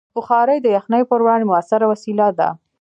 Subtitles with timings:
[0.15, 2.49] بخاري د یخنۍ پر وړاندې مؤثره وسیله ده.